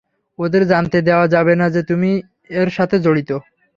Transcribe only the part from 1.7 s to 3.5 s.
যে, তুমি এর সাথে জড়িত।